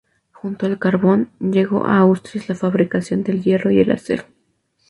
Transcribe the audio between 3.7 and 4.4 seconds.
el acero.